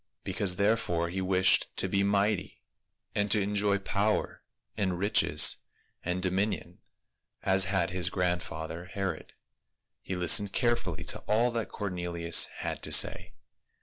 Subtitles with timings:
[0.23, 2.53] Because therefore he wished to be might},
[3.13, 3.69] and to THE MEDIATOR.
[3.75, 4.43] 181 enjoy power
[4.75, 5.57] and riches
[6.03, 6.79] and dominion,
[7.43, 9.33] as had his grandfather Herod,
[10.01, 13.33] he hstened carefully to all that Cornelius had to say.